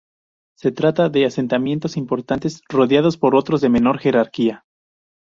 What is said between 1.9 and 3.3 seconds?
importantes rodeados